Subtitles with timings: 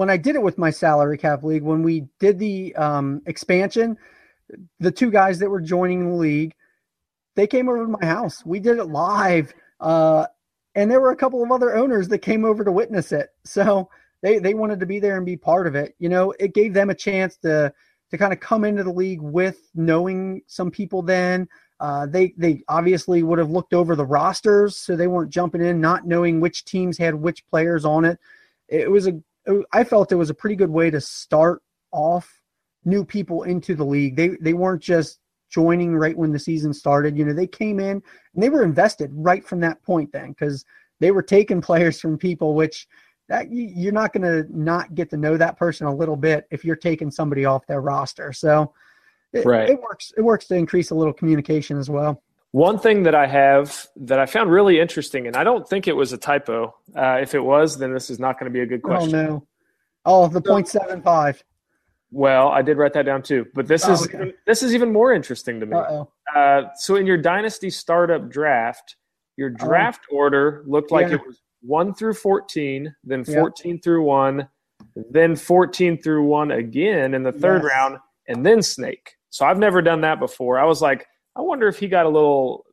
[0.00, 3.98] when I did it with my salary cap league, when we did the um, expansion,
[4.78, 6.54] the two guys that were joining the league,
[7.36, 8.42] they came over to my house.
[8.46, 9.52] We did it live.
[9.78, 10.26] Uh,
[10.74, 13.28] and there were a couple of other owners that came over to witness it.
[13.44, 13.90] So
[14.22, 15.94] they, they wanted to be there and be part of it.
[15.98, 17.70] You know, it gave them a chance to,
[18.10, 21.46] to kind of come into the league with knowing some people then.
[21.78, 25.78] Uh, they they obviously would have looked over the rosters, so they weren't jumping in
[25.78, 28.18] not knowing which teams had which players on it.
[28.68, 29.20] It was a
[29.72, 31.62] I felt it was a pretty good way to start
[31.92, 32.30] off
[32.84, 34.16] new people into the league.
[34.16, 37.16] They they weren't just joining right when the season started.
[37.16, 38.02] You know, they came in
[38.34, 40.64] and they were invested right from that point then because
[41.00, 42.86] they were taking players from people which
[43.28, 46.64] that you're not going to not get to know that person a little bit if
[46.64, 48.32] you're taking somebody off their roster.
[48.32, 48.74] So
[49.32, 49.70] it, right.
[49.70, 50.12] it works.
[50.16, 52.22] It works to increase a little communication as well.
[52.52, 55.94] One thing that I have that I found really interesting, and I don't think it
[55.94, 56.74] was a typo.
[56.96, 59.14] Uh, if it was, then this is not going to be a good question.
[59.14, 59.46] Oh no!
[60.04, 61.42] Oh, the point seven five.
[62.10, 64.16] Well, I did write that down too, but this oh, is okay.
[64.16, 65.76] even, this is even more interesting to me.
[66.34, 68.96] Uh, so, in your dynasty startup draft,
[69.36, 69.66] your oh.
[69.66, 71.14] draft order looked like yeah.
[71.14, 73.84] it was one through fourteen, then fourteen yep.
[73.84, 74.48] through one,
[75.12, 77.70] then fourteen through one again in the third yes.
[77.70, 79.12] round, and then snake.
[79.28, 80.58] So I've never done that before.
[80.58, 81.06] I was like,
[81.36, 82.64] I wonder if he got a little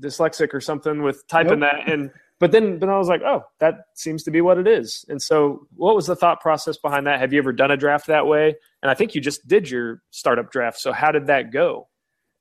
[0.00, 1.70] dyslexic or something with typing nope.
[1.72, 2.10] that and
[2.42, 5.04] but then but I was like, oh, that seems to be what it is.
[5.08, 7.20] And so what was the thought process behind that?
[7.20, 8.56] Have you ever done a draft that way?
[8.82, 10.80] And I think you just did your startup draft.
[10.80, 11.88] So how did that go?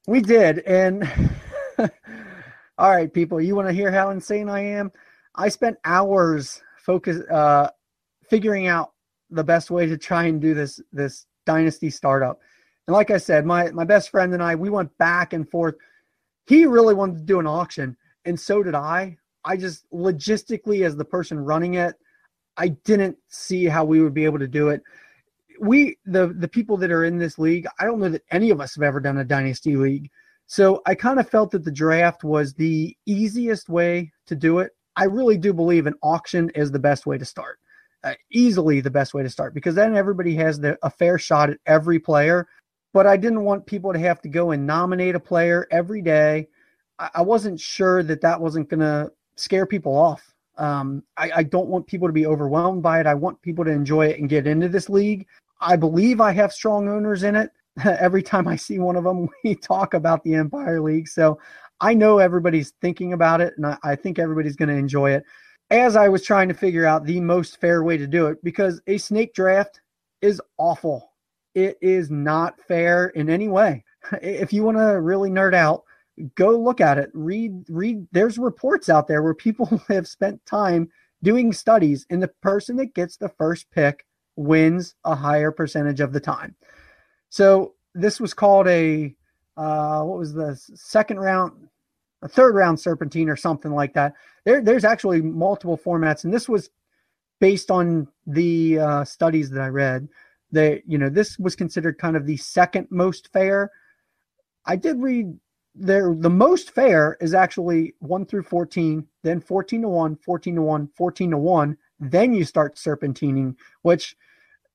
[0.08, 0.60] We did.
[0.60, 1.08] And
[2.80, 4.92] all right, people, you want to hear how insane I am?
[5.36, 7.70] I spent hours focus uh
[8.28, 8.94] figuring out
[9.30, 12.40] the best way to try and do this this dynasty startup.
[12.88, 15.76] And like I said, my my best friend and I, we went back and forth.
[16.48, 19.18] He really wanted to do an auction, and so did I.
[19.44, 21.96] I just logistically, as the person running it,
[22.58, 24.82] I didn't see how we would be able to do it.
[25.60, 28.60] We the the people that are in this league, I don't know that any of
[28.62, 30.10] us have ever done a dynasty league.
[30.48, 34.72] So I kind of felt that the draft was the easiest way to do it.
[34.98, 37.60] I really do believe an auction is the best way to start.
[38.04, 41.52] Uh, easily the best way to start because then everybody has the, a fair shot
[41.52, 42.48] at every player
[42.94, 46.48] but I didn't want people to have to go and nominate a player every day.
[47.00, 50.34] I, wasn't sure that that wasn't going to scare people off.
[50.58, 53.08] Um, I, I don't want people to be overwhelmed by it.
[53.08, 55.26] I want people to enjoy it and get into this league.
[55.60, 57.52] I believe I have strong owners in it.
[57.86, 61.08] every time I see one of them, we talk about the Empire League.
[61.08, 61.40] So
[61.80, 65.24] I know everybody's thinking about it, and I, I think everybody's going to enjoy it.
[65.72, 68.82] As I was trying to figure out the most fair way to do it, because
[68.88, 69.82] a snake draft
[70.22, 71.11] is awful
[71.54, 73.84] it is not fair in any way.
[74.22, 75.84] If you want to really nerd out,
[76.36, 77.12] go look at it.
[77.14, 78.08] Read, read.
[78.12, 80.90] There's reports out there where people have spent time
[81.24, 86.14] doing studies, and the person that gets the first pick wins a higher percentage of
[86.14, 86.56] the time.
[87.30, 89.16] So this was called a
[89.58, 91.68] uh, what was the second round,
[92.22, 94.14] a third round serpentine or something like that.
[94.46, 96.70] There, there's actually multiple formats, and this was
[97.40, 100.08] based on the uh, studies that I read
[100.52, 103.72] they you know this was considered kind of the second most fair.
[104.66, 105.34] I did read
[105.74, 110.62] there the most fair is actually 1 through 14 then 14 to 1 14 to
[110.62, 114.16] 1 14 to 1 then you start serpentining which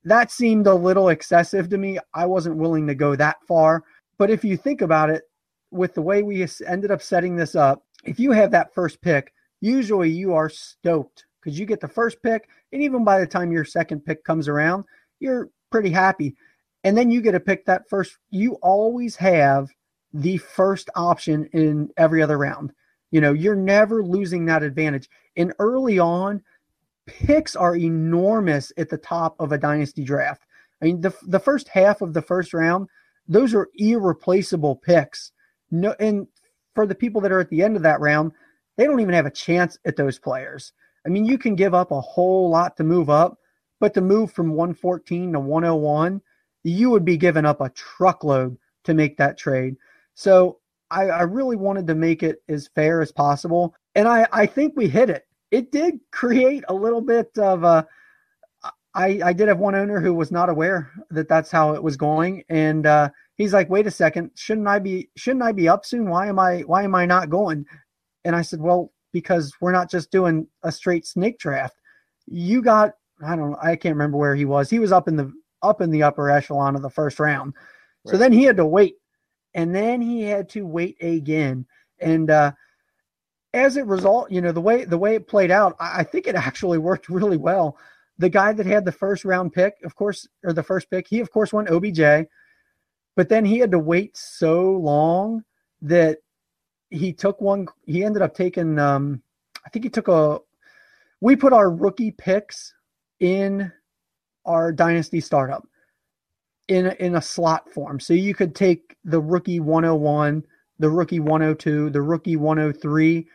[0.04, 1.98] that seemed a little excessive to me.
[2.14, 3.82] I wasn't willing to go that far.
[4.18, 5.24] But if you think about it
[5.70, 9.32] with the way we ended up setting this up if you have that first pick
[9.60, 13.52] usually you are stoked because you get the first pick and even by the time
[13.52, 14.84] your second pick comes around
[15.18, 16.34] you're pretty happy.
[16.84, 18.16] And then you get to pick that first.
[18.30, 19.68] You always have
[20.14, 22.72] the first option in every other round.
[23.10, 25.10] You know, you're never losing that advantage.
[25.36, 26.42] And early on,
[27.04, 30.44] picks are enormous at the top of a dynasty draft.
[30.80, 32.88] I mean, the the first half of the first round,
[33.28, 35.32] those are irreplaceable picks.
[35.70, 36.26] No, and
[36.74, 38.32] for the people that are at the end of that round,
[38.78, 40.72] they don't even have a chance at those players.
[41.04, 43.38] I mean, you can give up a whole lot to move up,
[43.80, 46.20] but to move from 114 to 101,
[46.64, 49.76] you would be giving up a truckload to make that trade.
[50.14, 50.58] So
[50.90, 53.74] I, I really wanted to make it as fair as possible.
[53.94, 55.26] And I, I think we hit it.
[55.50, 57.86] It did create a little bit of a.
[58.94, 61.98] I, I did have one owner who was not aware that that's how it was
[61.98, 65.84] going, and uh, he's like, "Wait a second, shouldn't I be shouldn't I be up
[65.84, 66.08] soon?
[66.08, 67.66] Why am I why am I not going?"
[68.24, 71.76] And I said, "Well, because we're not just doing a straight snake draft.
[72.26, 72.94] You got
[73.24, 74.68] I don't know, I can't remember where he was.
[74.68, 75.32] He was up in the
[75.62, 77.54] up in the upper echelon of the first round.
[78.04, 78.12] Right.
[78.12, 78.96] So then he had to wait.
[79.54, 81.66] And then he had to wait again.
[81.98, 82.52] And uh
[83.54, 86.26] as a result, you know, the way the way it played out, I, I think
[86.26, 87.78] it actually worked really well.
[88.18, 91.20] the guy that had the first round pick, of course, or the first pick, he
[91.20, 92.28] of course won OBJ,
[93.14, 95.42] but then he had to wait so long
[95.82, 96.18] that
[96.90, 97.66] he took one.
[97.84, 99.22] He ended up taking, um,
[99.64, 100.38] I think he took a.
[101.20, 102.74] We put our rookie picks
[103.20, 103.72] in
[104.44, 105.66] our dynasty startup
[106.68, 110.44] in a, in a slot form, so you could take the rookie 101,
[110.78, 113.26] the rookie 102, the rookie 103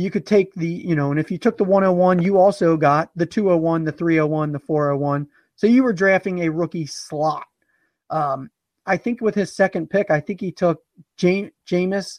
[0.00, 3.10] you could take the, you know, and if you took the 101, you also got
[3.16, 5.26] the 201, the 301, the 401.
[5.56, 7.46] So you were drafting a rookie slot.
[8.08, 8.50] Um,
[8.86, 10.82] I think with his second pick, I think he took
[11.16, 12.18] James, Jameis,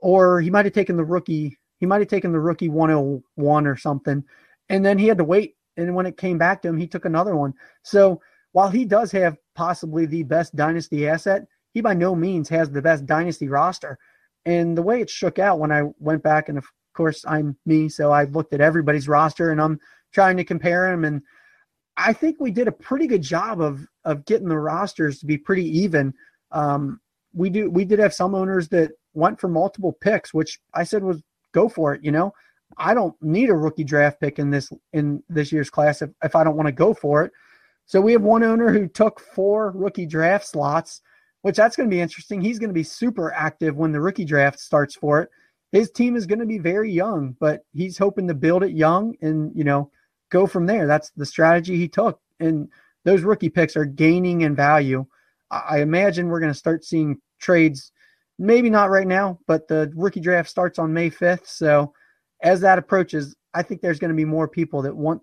[0.00, 1.56] or he might have taken the rookie.
[1.78, 4.24] He might have taken the rookie 101 or something.
[4.68, 5.54] And then he had to wait.
[5.76, 7.54] And when it came back to him, he took another one.
[7.82, 8.20] So
[8.52, 12.82] while he does have possibly the best dynasty asset, he by no means has the
[12.82, 13.98] best dynasty roster.
[14.44, 17.88] And the way it shook out when I went back and of course, I'm me,
[17.88, 19.80] so I looked at everybody's roster and I'm
[20.12, 21.04] trying to compare them.
[21.04, 21.22] And
[21.96, 25.38] I think we did a pretty good job of of getting the rosters to be
[25.38, 26.12] pretty even.
[26.50, 27.00] Um,
[27.32, 31.02] we do we did have some owners that went for multiple picks, which I said
[31.02, 31.22] was
[31.52, 32.04] go for it.
[32.04, 32.32] You know,
[32.76, 36.34] I don't need a rookie draft pick in this in this year's class if, if
[36.34, 37.32] I don't want to go for it.
[37.86, 41.02] So we have one owner who took four rookie draft slots,
[41.42, 42.40] which that's going to be interesting.
[42.40, 45.30] He's going to be super active when the rookie draft starts for it
[45.72, 49.16] his team is going to be very young, but he's hoping to build it young
[49.22, 49.90] and, you know,
[50.28, 50.86] go from there.
[50.86, 52.20] That's the strategy he took.
[52.40, 52.68] And
[53.04, 55.06] those rookie picks are gaining in value.
[55.50, 57.90] I imagine we're going to start seeing trades,
[58.38, 61.46] maybe not right now, but the rookie draft starts on May 5th.
[61.46, 61.94] So
[62.42, 65.22] as that approaches, I think there's going to be more people that want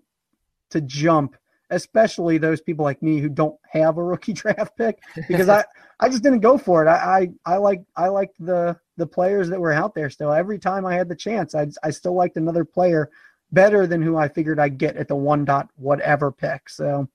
[0.70, 1.36] to jump
[1.70, 5.64] especially those people like me who don't have a rookie draft pick because I,
[5.98, 6.88] I just didn't go for it.
[6.88, 10.32] I, I, I like I liked the the players that were out there still.
[10.32, 13.10] Every time I had the chance, I I still liked another player
[13.52, 16.68] better than who I figured I'd get at the one dot whatever pick.
[16.68, 17.08] So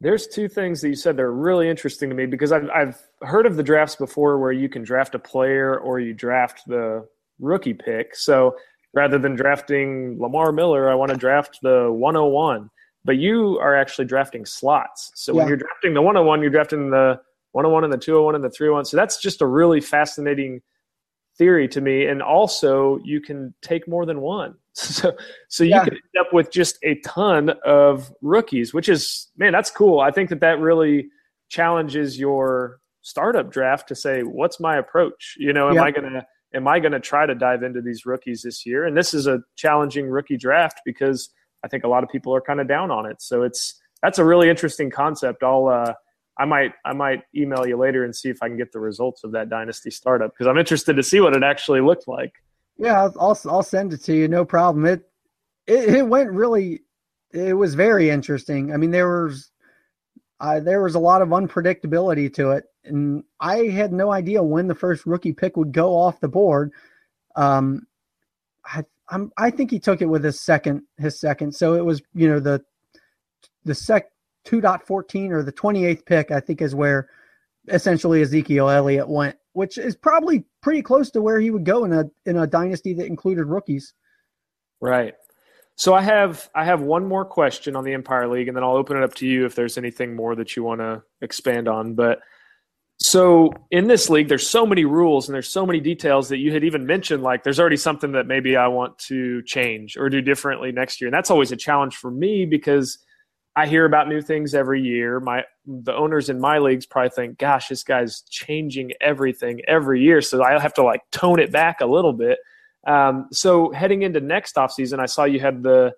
[0.00, 2.98] there's two things that you said that are really interesting to me because I've I've
[3.20, 7.06] heard of the drafts before where you can draft a player or you draft the
[7.38, 8.14] rookie pick.
[8.14, 8.56] So
[8.94, 12.70] rather than drafting Lamar Miller, I want to draft the 101
[13.04, 15.10] but you are actually drafting slots.
[15.14, 15.38] So yeah.
[15.38, 17.20] when you're drafting the 101, you're drafting the
[17.52, 18.84] 101 and the 201 and the 301.
[18.84, 20.62] So that's just a really fascinating
[21.36, 22.06] theory to me.
[22.06, 24.54] And also, you can take more than one.
[24.74, 25.12] So,
[25.48, 25.84] so you yeah.
[25.84, 30.00] can end up with just a ton of rookies, which is, man, that's cool.
[30.00, 31.10] I think that that really
[31.50, 35.34] challenges your startup draft to say, what's my approach?
[35.38, 35.82] You know, am yeah.
[35.82, 38.84] I going to, am I going to try to dive into these rookies this year?
[38.84, 41.30] And this is a challenging rookie draft because–
[41.64, 43.22] I think a lot of people are kind of down on it.
[43.22, 45.42] So it's that's a really interesting concept.
[45.42, 45.94] I'll uh,
[46.38, 49.24] I might I might email you later and see if I can get the results
[49.24, 52.32] of that dynasty startup because I'm interested to see what it actually looked like.
[52.78, 54.28] Yeah, I'll I'll send it to you.
[54.28, 54.86] No problem.
[54.86, 55.02] It
[55.66, 56.80] it, it went really.
[57.32, 58.74] It was very interesting.
[58.74, 59.50] I mean, there was
[60.42, 64.66] uh, there was a lot of unpredictability to it, and I had no idea when
[64.66, 66.72] the first rookie pick would go off the board.
[67.36, 67.86] Um,
[68.64, 71.54] I I'm, I think he took it with his second, his second.
[71.54, 72.64] So it was, you know, the
[73.64, 74.10] the sec
[74.46, 77.08] 2.14 or the 28th pick, I think, is where
[77.68, 81.92] essentially Ezekiel Elliott went, which is probably pretty close to where he would go in
[81.92, 83.94] a in a dynasty that included rookies.
[84.80, 85.14] Right.
[85.82, 88.76] So I have I have one more question on the Empire League, and then I'll
[88.76, 91.94] open it up to you if there's anything more that you want to expand on.
[91.94, 92.20] But
[93.00, 96.52] so in this league, there's so many rules and there's so many details that you
[96.52, 97.24] had even mentioned.
[97.24, 101.08] Like, there's already something that maybe I want to change or do differently next year,
[101.08, 102.98] and that's always a challenge for me because
[103.56, 105.18] I hear about new things every year.
[105.18, 110.20] My the owners in my leagues probably think, "Gosh, this guy's changing everything every year,"
[110.20, 112.38] so I have to like tone it back a little bit.
[112.86, 115.92] Um, so heading into next offseason, I saw you had the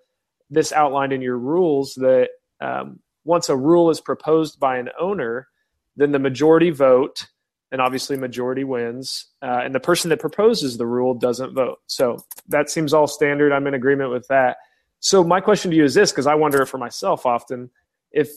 [0.49, 2.29] this outlined in your rules that
[2.61, 5.47] um, once a rule is proposed by an owner
[5.95, 7.27] then the majority vote,
[7.71, 11.79] and obviously majority wins, uh, and the person that proposes the rule doesn't vote.
[11.87, 13.51] So that seems all standard.
[13.51, 14.57] I'm in agreement with that.
[14.99, 17.69] So my question to you is this, because I wonder it for myself often,
[18.11, 18.29] if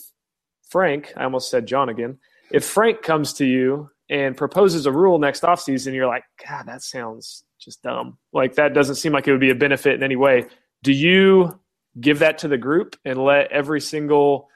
[0.68, 2.18] Frank, I almost said John again,
[2.50, 6.82] if Frank comes to you and proposes a rule next offseason, you're like, God, that
[6.82, 8.18] sounds just dumb.
[8.32, 10.46] Like that doesn't seem like it would be a benefit in any way.
[10.82, 11.58] Do you
[12.00, 14.48] give that to the group and let every single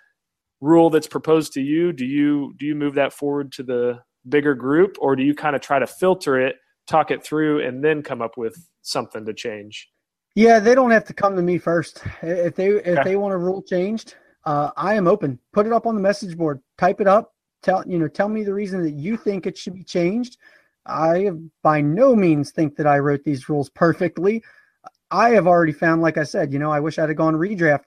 [0.60, 4.54] rule that's proposed to you do you do you move that forward to the bigger
[4.54, 6.56] group or do you kind of try to filter it
[6.86, 9.88] talk it through and then come up with something to change
[10.36, 13.02] yeah they don't have to come to me first if they if okay.
[13.02, 16.36] they want a rule changed uh, i am open put it up on the message
[16.36, 19.58] board type it up tell you know tell me the reason that you think it
[19.58, 20.38] should be changed
[20.86, 21.30] i
[21.62, 24.42] by no means think that i wrote these rules perfectly
[25.10, 27.84] i have already found like i said you know i wish i'd have gone redraft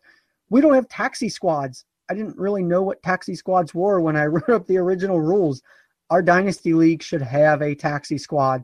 [0.49, 1.85] we don't have taxi squads.
[2.09, 5.61] I didn't really know what taxi squads were when I wrote up the original rules.
[6.09, 8.63] Our dynasty league should have a taxi squad.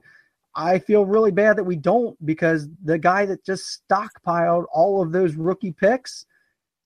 [0.56, 5.12] I feel really bad that we don't because the guy that just stockpiled all of
[5.12, 6.26] those rookie picks,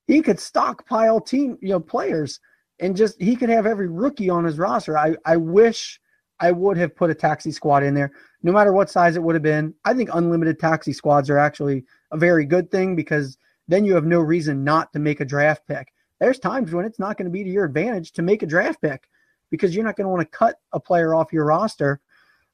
[0.08, 2.40] he could stockpile team, you know, players
[2.80, 4.98] and just he could have every rookie on his roster.
[4.98, 6.00] I, I wish
[6.46, 8.12] I would have put a taxi squad in there,
[8.44, 9.74] no matter what size it would have been.
[9.84, 13.38] I think unlimited taxi squads are actually a very good thing because
[13.68, 15.92] then you have no reason not to make a draft pick.
[16.20, 18.80] There's times when it's not going to be to your advantage to make a draft
[18.82, 19.10] pick
[19.50, 22.00] because you're not going to want to cut a player off your roster.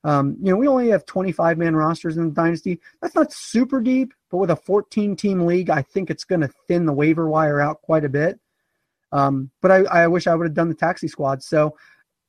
[0.03, 2.79] Um, you know, we only have 25 man rosters in the dynasty.
[3.01, 6.49] That's not super deep, but with a 14 team league, I think it's going to
[6.67, 8.39] thin the waiver wire out quite a bit.
[9.11, 11.43] Um, but I, I wish I would have done the taxi squad.
[11.43, 11.75] So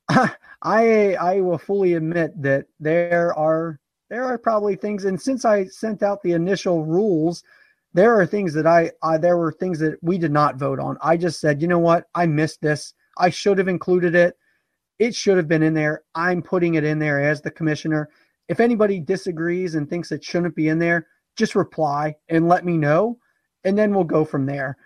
[0.63, 3.79] I I will fully admit that there are
[4.09, 7.43] there are probably things, and since I sent out the initial rules,
[7.93, 10.97] there are things that I, I there were things that we did not vote on.
[11.01, 12.93] I just said, you know what, I missed this.
[13.17, 14.37] I should have included it.
[14.99, 16.03] It should have been in there.
[16.15, 18.09] I'm putting it in there as the commissioner.
[18.49, 22.77] If anybody disagrees and thinks it shouldn't be in there, just reply and let me
[22.77, 23.17] know,
[23.63, 24.77] and then we'll go from there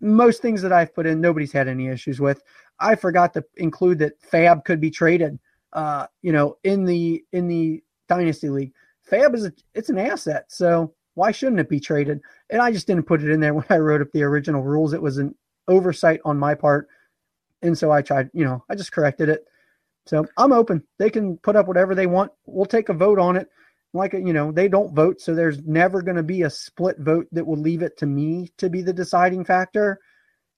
[0.00, 2.42] most things that I've put in, nobody's had any issues with.
[2.80, 5.38] I forgot to include that Fab could be traded.
[5.72, 10.46] Uh, you know, in the in the dynasty league, Fab is a, it's an asset,
[10.48, 12.20] so why shouldn't it be traded?
[12.50, 14.92] And I just didn't put it in there when I wrote up the original rules.
[14.92, 15.34] It was an
[15.66, 16.88] oversight on my part,
[17.62, 18.30] and so I tried.
[18.32, 19.44] You know, I just corrected it.
[20.06, 20.82] So I'm open.
[20.98, 22.32] They can put up whatever they want.
[22.46, 23.48] We'll take a vote on it
[23.94, 27.26] like you know they don't vote so there's never going to be a split vote
[27.32, 29.98] that will leave it to me to be the deciding factor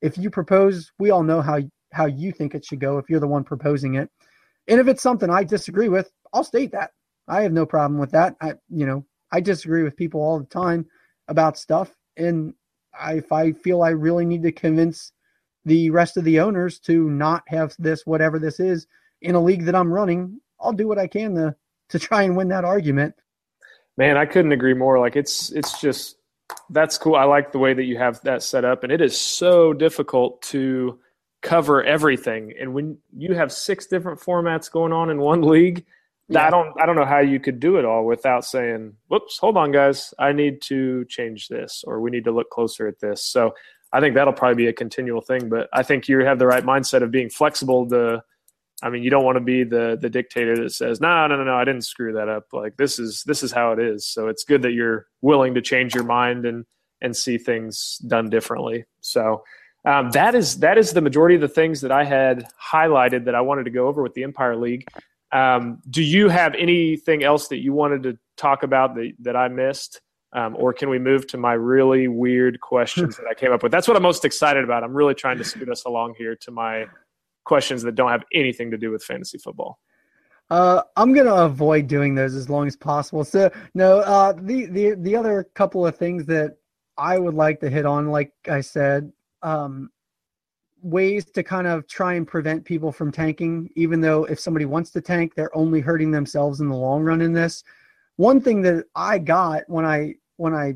[0.02, 1.58] if you propose we all know how
[1.92, 4.08] how you think it should go if you're the one proposing it
[4.68, 6.90] and if it's something i disagree with i'll state that
[7.28, 10.46] i have no problem with that i you know i disagree with people all the
[10.46, 10.86] time
[11.28, 12.54] about stuff and
[12.98, 15.12] I, if i feel i really need to convince
[15.64, 18.86] the rest of the owners to not have this whatever this is
[19.22, 21.54] in a league that i'm running i'll do what i can to
[21.90, 23.14] to try and win that argument.
[23.96, 24.98] Man, I couldn't agree more.
[24.98, 26.16] Like it's it's just
[26.70, 27.16] that's cool.
[27.16, 30.40] I like the way that you have that set up, and it is so difficult
[30.42, 30.98] to
[31.42, 32.52] cover everything.
[32.58, 35.84] And when you have six different formats going on in one league,
[36.28, 36.46] yeah.
[36.46, 39.56] I don't I don't know how you could do it all without saying, "Whoops, hold
[39.56, 43.24] on, guys, I need to change this," or "We need to look closer at this."
[43.24, 43.54] So
[43.92, 45.48] I think that'll probably be a continual thing.
[45.48, 48.22] But I think you have the right mindset of being flexible to
[48.82, 51.44] I mean, you don't want to be the the dictator that says, "No, no, no,
[51.44, 54.06] no, I didn't screw that up." Like this is this is how it is.
[54.06, 56.64] So it's good that you're willing to change your mind and
[57.02, 58.84] and see things done differently.
[59.00, 59.42] So
[59.84, 63.34] um, that is that is the majority of the things that I had highlighted that
[63.34, 64.86] I wanted to go over with the Empire League.
[65.32, 69.48] Um, do you have anything else that you wanted to talk about that that I
[69.48, 70.00] missed?
[70.32, 73.72] Um, or can we move to my really weird questions that I came up with?
[73.72, 74.84] That's what I'm most excited about.
[74.84, 76.86] I'm really trying to scoot us along here to my
[77.44, 79.80] questions that don't have anything to do with fantasy football?
[80.50, 83.24] Uh, I'm gonna avoid doing those as long as possible.
[83.24, 86.56] So no, uh, the the the other couple of things that
[86.96, 89.90] I would like to hit on, like I said, um,
[90.82, 93.70] ways to kind of try and prevent people from tanking.
[93.76, 97.20] Even though if somebody wants to tank, they're only hurting themselves in the long run.
[97.20, 97.64] In this,
[98.16, 100.74] one thing that I got when I when I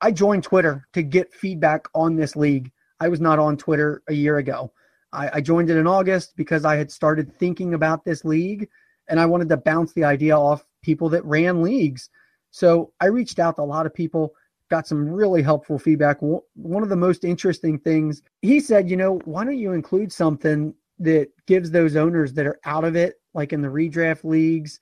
[0.00, 2.70] I joined Twitter to get feedback on this league.
[3.00, 4.72] I was not on Twitter a year ago.
[5.12, 8.68] I, I joined it in August because I had started thinking about this league
[9.08, 12.10] and I wanted to bounce the idea off people that ran leagues.
[12.50, 14.34] So I reached out to a lot of people,
[14.70, 16.18] got some really helpful feedback.
[16.20, 20.74] One of the most interesting things, he said, you know, why don't you include something
[20.98, 24.80] that gives those owners that are out of it, like in the redraft leagues,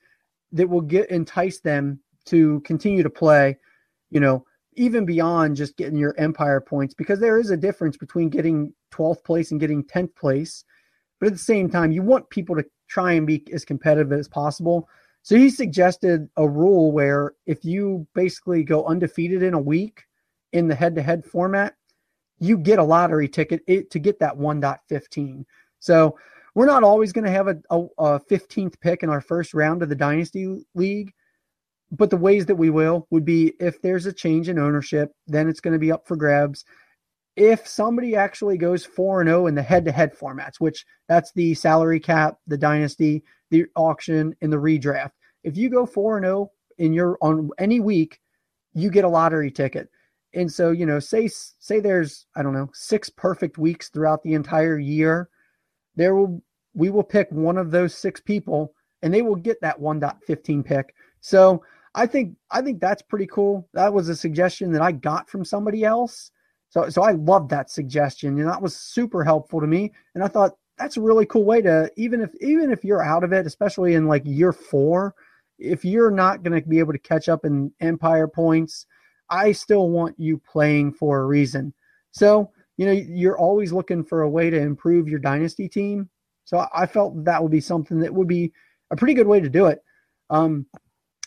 [0.51, 3.57] that will get entice them to continue to play,
[4.09, 8.29] you know, even beyond just getting your empire points, because there is a difference between
[8.29, 10.63] getting 12th place and getting 10th place.
[11.19, 14.27] But at the same time, you want people to try and be as competitive as
[14.27, 14.89] possible.
[15.25, 20.03] So he suggested a rule where if you basically go undefeated in a week
[20.53, 21.73] in the head to head format,
[22.37, 25.43] you get a lottery ticket to get that 1.15.
[25.79, 26.15] So
[26.53, 29.81] we're not always going to have a, a, a 15th pick in our first round
[29.81, 31.11] of the Dynasty League.
[31.89, 35.49] But the ways that we will would be if there's a change in ownership, then
[35.49, 36.65] it's going to be up for grabs
[37.35, 41.99] if somebody actually goes 4 and 0 in the head-to-head formats, which that's the salary
[41.99, 45.11] cap, the dynasty, the auction and the redraft.
[45.43, 48.19] If you go 4 and 0 in your on any week,
[48.73, 49.89] you get a lottery ticket.
[50.33, 54.33] And so, you know, say say there's I don't know, 6 perfect weeks throughout the
[54.33, 55.29] entire year,
[55.95, 56.41] there will
[56.73, 60.93] we will pick one of those 6 people and they will get that 1.15 pick.
[61.21, 61.63] So,
[61.95, 63.69] I think I think that's pretty cool.
[63.73, 66.31] That was a suggestion that I got from somebody else
[66.75, 69.93] So, so I loved that suggestion, and that was super helpful to me.
[70.13, 73.23] And I thought that's a really cool way to even if even if you're out
[73.23, 75.15] of it, especially in like year four,
[75.57, 78.87] if you're not going to be able to catch up in Empire points,
[79.29, 81.73] I still want you playing for a reason.
[82.11, 86.09] So, you know, you're always looking for a way to improve your dynasty team.
[86.43, 88.51] So I felt that would be something that would be
[88.91, 89.79] a pretty good way to do it.
[90.29, 90.65] Um,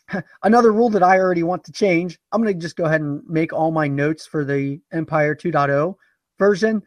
[0.43, 3.23] another rule that I already want to change, I'm going to just go ahead and
[3.27, 5.95] make all my notes for the Empire 2.0
[6.39, 6.83] version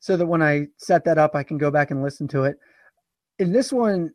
[0.00, 2.58] so that when I set that up, I can go back and listen to it.
[3.38, 4.12] In this one,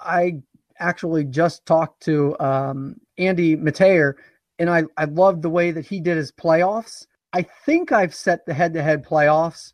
[0.00, 0.40] I
[0.78, 4.14] actually just talked to um, Andy Mateer,
[4.58, 7.06] and I, I loved the way that he did his playoffs.
[7.32, 9.72] I think I've set the head to head playoffs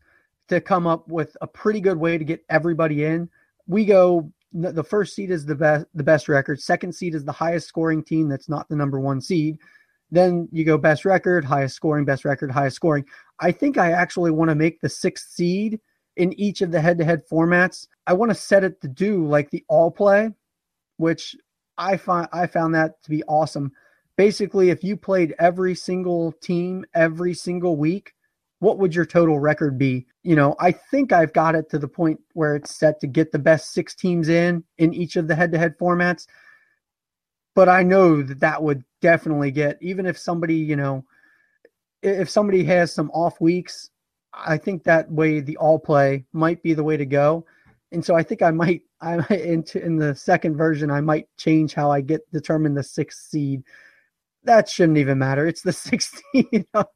[0.48, 3.28] to come up with a pretty good way to get everybody in.
[3.66, 7.32] We go the first seed is the best the best record, second seed is the
[7.32, 9.58] highest scoring team that's not the number 1 seed.
[10.10, 13.04] Then you go best record, highest scoring, best record, highest scoring.
[13.40, 15.80] I think I actually want to make the sixth seed
[16.16, 17.86] in each of the head to head formats.
[18.06, 20.30] I want to set it to do like the all play,
[20.96, 21.36] which
[21.76, 23.72] I find I found that to be awesome.
[24.16, 28.14] Basically, if you played every single team every single week,
[28.60, 30.06] what would your total record be?
[30.22, 33.30] You know, I think I've got it to the point where it's set to get
[33.30, 36.26] the best six teams in in each of the head to head formats.
[37.54, 41.04] But I know that that would definitely get, even if somebody, you know,
[42.02, 43.90] if somebody has some off weeks,
[44.32, 47.46] I think that way the all play might be the way to go.
[47.90, 51.74] And so I think I might, I in, in the second version, I might change
[51.74, 53.62] how I get determine the sixth seed
[54.48, 55.46] that shouldn't even matter.
[55.46, 56.86] It's the 16 of,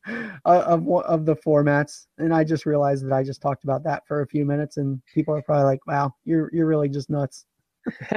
[0.45, 4.23] of, of the formats, and I just realized that I just talked about that for
[4.23, 7.45] a few minutes, and people are probably like, "Wow, you're you're really just nuts."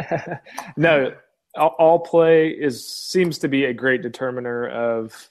[0.77, 1.13] no,
[1.57, 5.29] all play is seems to be a great determiner of,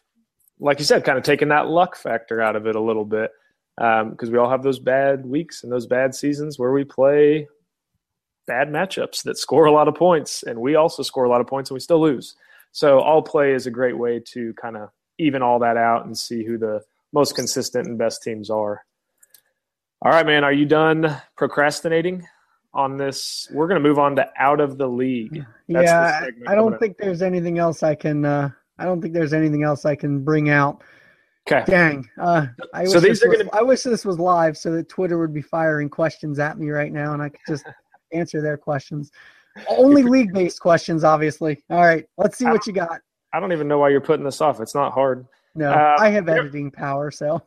[0.60, 3.30] like you said, kind of taking that luck factor out of it a little bit,
[3.76, 7.48] because um, we all have those bad weeks and those bad seasons where we play
[8.46, 11.46] bad matchups that score a lot of points, and we also score a lot of
[11.46, 12.36] points and we still lose.
[12.74, 16.18] So all play is a great way to kind of even all that out and
[16.18, 16.82] see who the
[17.12, 18.82] most consistent and best teams are.
[20.02, 22.26] All right, man, are you done procrastinating
[22.74, 23.48] on this?
[23.52, 25.46] We're going to move on to out of the league.
[25.68, 28.24] That's yeah, the I don't think there's anything else I can.
[28.24, 30.82] Uh, I don't think there's anything else I can bring out.
[31.48, 31.62] Okay.
[31.70, 32.10] Dang.
[32.20, 33.50] Uh, I so these are was, gonna...
[33.52, 36.92] I wish this was live so that Twitter would be firing questions at me right
[36.92, 37.64] now and I could just
[38.12, 39.12] answer their questions.
[39.68, 41.62] Only league based questions, obviously.
[41.70, 43.00] All right, let's see what you got.
[43.32, 44.60] I don't even know why you're putting this off.
[44.60, 45.26] It's not hard.
[45.54, 47.42] No, uh, I have editing power, so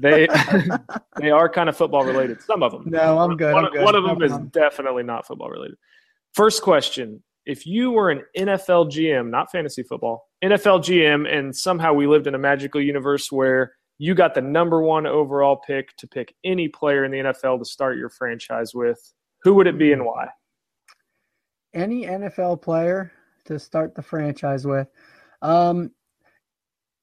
[0.00, 0.28] they
[1.20, 2.42] they are kind of football related.
[2.42, 2.84] Some of them.
[2.86, 3.52] No, I'm good.
[3.52, 3.84] One, I'm good.
[3.84, 5.76] one of them is definitely not football related.
[6.32, 11.92] First question: If you were an NFL GM, not fantasy football, NFL GM, and somehow
[11.92, 16.08] we lived in a magical universe where you got the number one overall pick to
[16.08, 18.98] pick any player in the NFL to start your franchise with,
[19.42, 20.26] who would it be and why?
[21.74, 23.12] Any NFL player
[23.44, 24.88] to start the franchise with,
[25.40, 25.90] um,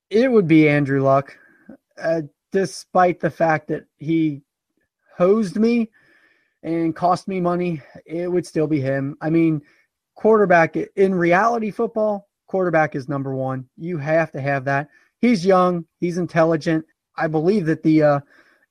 [0.09, 1.37] it would be Andrew Luck,
[2.01, 4.41] uh, despite the fact that he
[5.15, 5.89] hosed me
[6.63, 7.81] and cost me money.
[8.05, 9.17] It would still be him.
[9.21, 9.61] I mean,
[10.15, 13.67] quarterback in reality football, quarterback is number one.
[13.77, 14.89] You have to have that.
[15.19, 15.85] He's young.
[15.99, 16.85] He's intelligent.
[17.15, 18.19] I believe that the uh,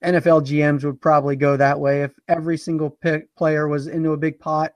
[0.03, 4.17] NFL GMs would probably go that way if every single pick player was into a
[4.17, 4.73] big pot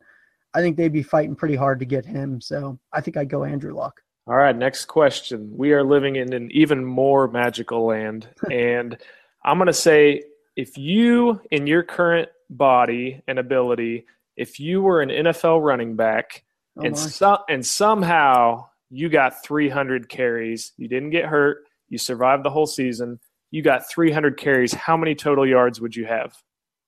[0.54, 2.40] I think they'd be fighting pretty hard to get him.
[2.42, 4.02] So I think I'd go Andrew Luck.
[4.28, 5.52] All right, next question.
[5.56, 8.28] We are living in an even more magical land.
[8.52, 8.98] and
[9.44, 10.24] I'm going to say
[10.56, 14.06] if you, in your current body and ability,
[14.38, 16.44] if you were an NFL running back
[16.78, 22.46] oh and, so, and somehow you got 300 carries, you didn't get hurt, you survived
[22.46, 23.20] the whole season,
[23.52, 26.36] you got 300 carries, how many total yards would you have?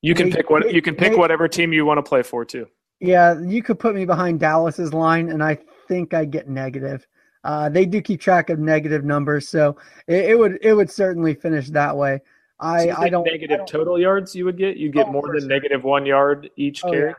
[0.01, 2.67] You can pick what you can pick whatever team you want to play for too.
[2.99, 7.05] Yeah, you could put me behind Dallas's line, and I think I get negative.
[7.43, 9.77] Uh, they do keep track of negative numbers, so
[10.07, 12.19] it, it, would it would certainly finish that way.
[12.59, 14.77] I, so I don't negative I don't, total yards you would get.
[14.77, 15.49] You get oh, more than sure.
[15.49, 17.09] negative one yard each oh, carry.
[17.09, 17.15] Yeah.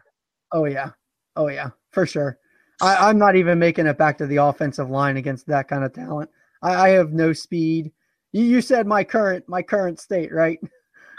[0.53, 0.91] Oh yeah,
[1.37, 2.39] oh yeah, for sure.
[2.81, 5.93] I, I'm not even making it back to the offensive line against that kind of
[5.93, 6.31] talent.
[6.63, 7.93] I, I have no speed.
[8.33, 10.59] You, you said my current my current state, right?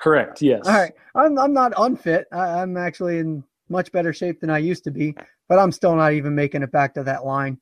[0.01, 0.41] Correct.
[0.41, 0.67] Yes.
[0.67, 0.93] All right.
[1.15, 2.27] I'm I'm not unfit.
[2.31, 5.15] I, I'm actually in much better shape than I used to be,
[5.47, 7.59] but I'm still not even making it back to that line.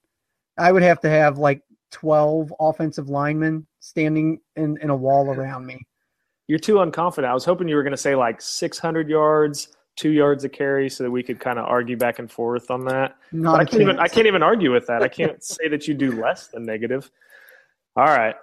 [0.57, 5.65] I would have to have like 12 offensive linemen standing in, in a wall around
[5.65, 5.85] me.
[6.47, 7.25] You're too unconfident.
[7.25, 10.89] I was hoping you were going to say like 600 yards, two yards of carry,
[10.89, 13.15] so that we could kind of argue back and forth on that.
[13.31, 13.99] Not I can't even.
[13.99, 15.01] I can't even argue with that.
[15.01, 17.09] I can't say that you do less than negative.
[17.95, 18.35] All right,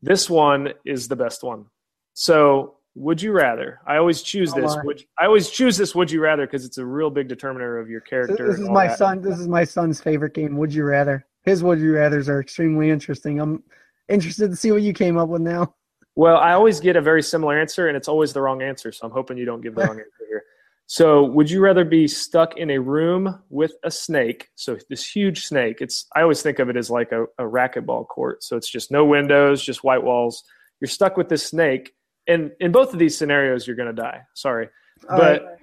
[0.00, 1.66] this one is the best one.
[2.14, 3.80] So would you rather?
[3.86, 4.76] I always choose oh, this.
[4.84, 5.94] Would I always choose this?
[5.94, 6.46] Would you rather?
[6.46, 8.48] Because it's a real big determiner of your character.
[8.48, 8.98] This is my that.
[8.98, 9.20] son.
[9.20, 10.56] This is my son's favorite game.
[10.56, 11.26] Would you rather?
[11.42, 13.40] His would you rather's are extremely interesting.
[13.40, 13.62] I'm
[14.08, 15.74] interested to see what you came up with now.
[16.16, 18.92] Well, I always get a very similar answer, and it's always the wrong answer.
[18.92, 20.44] So I'm hoping you don't give the wrong answer here.
[20.86, 24.48] So, would you rather be stuck in a room with a snake?
[24.54, 25.78] So this huge snake.
[25.80, 28.44] It's I always think of it as like a, a racquetball court.
[28.44, 30.44] So it's just no windows, just white walls.
[30.80, 31.94] You're stuck with this snake,
[32.26, 34.22] and in both of these scenarios, you're going to die.
[34.34, 34.68] Sorry,
[35.08, 35.58] but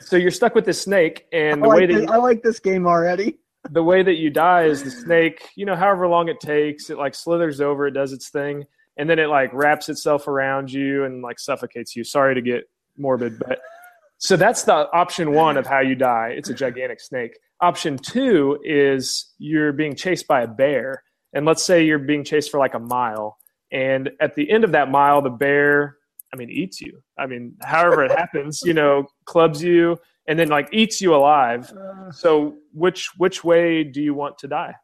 [0.00, 2.42] so you're stuck with this snake, and the like way that this, you, I like
[2.42, 3.38] this game already.
[3.72, 5.50] The way that you die is the snake.
[5.54, 8.64] You know, however long it takes, it like slithers over, it does its thing,
[8.96, 12.02] and then it like wraps itself around you and like suffocates you.
[12.02, 13.60] Sorry to get morbid, but
[14.20, 16.34] so that's the option one of how you die.
[16.36, 17.38] It's a gigantic snake.
[17.62, 21.02] Option two is you're being chased by a bear.
[21.32, 23.38] And let's say you're being chased for like a mile.
[23.72, 25.96] And at the end of that mile, the bear,
[26.32, 27.02] I mean, eats you.
[27.18, 29.96] I mean, however it happens, you know, clubs you
[30.28, 31.72] and then like eats you alive.
[31.72, 32.10] Uh.
[32.12, 34.74] So which which way do you want to die?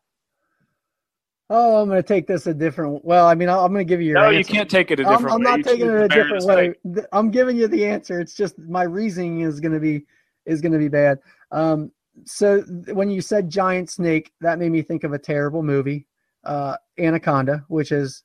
[1.49, 3.05] Oh, I'm going to take this a different.
[3.05, 4.17] Well, I mean, I'm going to give you your.
[4.17, 4.39] No, answer.
[4.39, 5.27] you can't take it a different.
[5.27, 6.75] I'm, I'm not taking it a different way.
[7.13, 8.19] I'm giving you the answer.
[8.19, 10.05] It's just my reasoning is going to be
[10.45, 11.21] is going to be bad.
[11.53, 11.93] Um,
[12.25, 16.07] so when you said giant snake, that made me think of a terrible movie,
[16.45, 18.25] uh, Anaconda, which is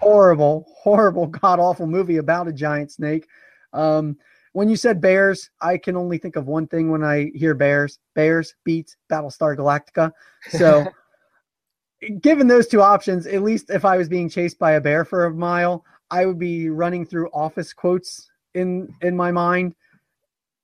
[0.00, 3.26] horrible, horrible, god awful movie about a giant snake.
[3.72, 4.16] Um,
[4.52, 7.98] when you said bears, I can only think of one thing when I hear bears.
[8.14, 10.12] Bears beets Battlestar Galactica.
[10.50, 10.86] So
[12.20, 15.26] given those two options, at least if I was being chased by a bear for
[15.26, 19.74] a mile, I would be running through office quotes in in my mind.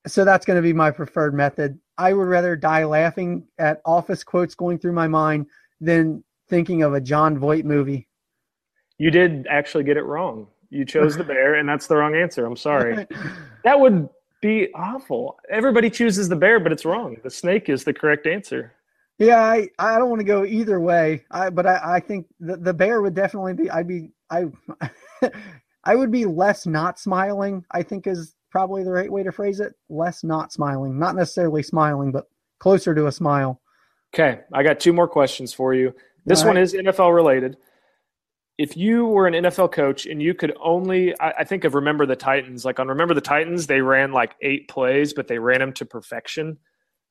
[0.07, 1.79] So that's going to be my preferred method.
[1.97, 5.47] I would rather die laughing at office quotes going through my mind
[5.81, 8.09] than thinking of a Jon Voight movie.
[8.99, 10.47] You did actually get it wrong.
[10.71, 12.45] You chose the bear, and that's the wrong answer.
[12.45, 13.07] I'm sorry.
[13.65, 14.09] that would
[14.41, 15.39] be awful.
[15.51, 17.17] Everybody chooses the bear, but it's wrong.
[17.23, 18.73] The snake is the correct answer.
[19.19, 21.25] Yeah, I, I don't want to go either way.
[21.31, 24.47] I but I, I think the, the bear would definitely be I'd be I
[25.85, 29.61] I would be less not smiling, I think is probably the right way to phrase
[29.61, 29.75] it.
[29.89, 30.99] Less not smiling.
[30.99, 32.29] Not necessarily smiling, but
[32.59, 33.61] closer to a smile.
[34.15, 34.41] Okay.
[34.53, 35.95] I got two more questions for you.
[36.25, 36.49] This right.
[36.49, 37.57] one is NFL related.
[38.57, 42.07] If you were an NFL coach and you could only, I, I think of Remember
[42.07, 45.61] the Titans, like on Remember the Titans, they ran like eight plays, but they ran
[45.61, 46.59] them to perfection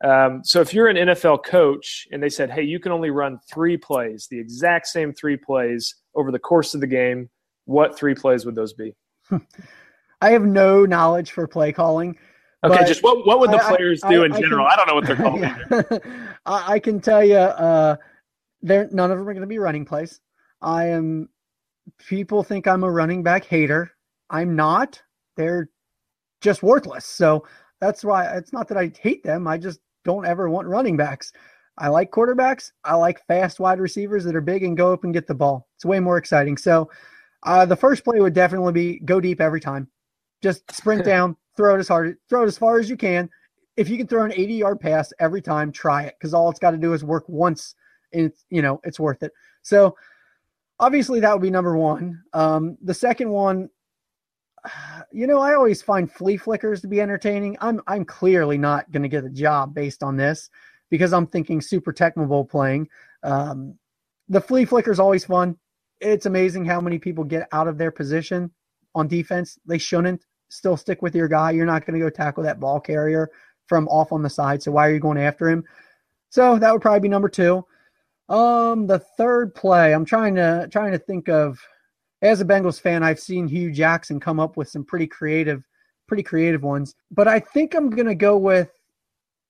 [0.04, 3.40] um, so if you're an NFL coach and they said, hey, you can only run
[3.52, 7.30] three plays, the exact same three plays over the course of the game,
[7.66, 8.94] what three plays would those be?
[10.22, 12.18] I have no knowledge for play calling.
[12.66, 14.68] Okay, just what, what would the players I, do in I, general?
[14.70, 15.16] Can, I don't know what they're
[15.90, 16.02] called.
[16.02, 16.36] Yeah.
[16.46, 17.96] I can tell you, uh,
[18.62, 20.20] none of them are going to be running plays.
[20.62, 21.30] I am.
[21.98, 23.92] People think I'm a running back hater.
[24.30, 25.02] I'm not.
[25.38, 25.70] They're
[26.42, 27.06] just worthless.
[27.06, 27.46] So
[27.80, 29.48] that's why it's not that I hate them.
[29.48, 31.32] I just don't ever want running backs.
[31.78, 32.72] I like quarterbacks.
[32.84, 35.68] I like fast wide receivers that are big and go up and get the ball.
[35.76, 36.58] It's way more exciting.
[36.58, 36.90] So
[37.44, 39.88] uh, the first play would definitely be go deep every time.
[40.42, 43.30] Just sprint down, throw it as hard, throw it as far as you can.
[43.76, 46.60] If you can throw an 80 yard pass every time, try it because all it's
[46.60, 47.74] got to do is work once,
[48.12, 49.32] and it's you know it's worth it.
[49.64, 49.96] So
[50.84, 52.22] obviously that would be number one.
[52.34, 53.70] Um, the second one
[55.12, 57.58] you know, I always find flea flickers to be entertaining.
[57.60, 60.50] I'm I'm clearly not going to get a job based on this
[60.90, 62.88] because I'm thinking super Tecmo playing.
[63.24, 63.76] Um,
[64.30, 65.58] the flea flicker is always fun.
[66.00, 68.52] It's amazing how many people get out of their position
[68.96, 69.58] on defense.
[69.66, 71.52] They shouldn't still stick with your guy.
[71.52, 73.30] You're not going to go tackle that ball carrier
[73.68, 74.62] from off on the side.
[74.62, 75.64] So why are you going after him?
[76.30, 77.66] So that would probably be number two.
[78.30, 81.60] Um, the third play, I'm trying to trying to think of
[82.22, 85.68] as a Bengals fan, I've seen Hue Jackson come up with some pretty creative,
[86.08, 86.96] pretty creative ones.
[87.12, 88.72] But I think I'm gonna go with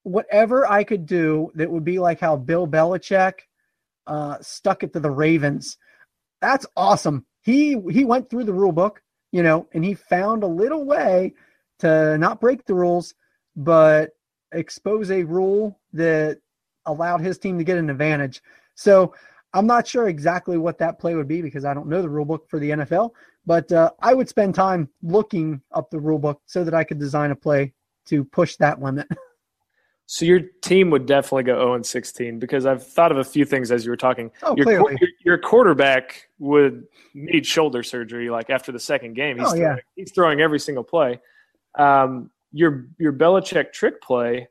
[0.01, 3.33] whatever I could do that would be like how Bill Belichick
[4.07, 5.77] uh, stuck it to the Ravens.
[6.41, 7.25] That's awesome.
[7.41, 11.33] He he went through the rule book, you know, and he found a little way
[11.79, 13.13] to not break the rules,
[13.55, 14.11] but
[14.51, 16.39] expose a rule that
[16.85, 18.41] allowed his team to get an advantage.
[18.75, 19.13] So
[19.53, 22.25] I'm not sure exactly what that play would be because I don't know the rule
[22.25, 23.11] book for the NFL,
[23.45, 26.99] but uh, I would spend time looking up the rule book so that I could
[26.99, 27.73] design a play
[28.07, 29.07] to push that limit.
[30.05, 33.45] So your team would definitely go 0 and 16 because I've thought of a few
[33.45, 34.31] things as you were talking.
[34.43, 34.97] Oh, your, clearly.
[34.99, 39.39] Your, your quarterback would need shoulder surgery like after the second game.
[39.39, 39.75] He's, oh, throwing, yeah.
[39.95, 41.19] he's throwing every single play.
[41.75, 44.49] Um, your your Belichick trick play,